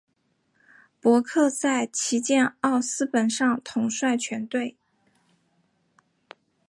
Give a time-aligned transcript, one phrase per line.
[0.99, 4.75] 伯克在旗舰奥斯本上统帅全队。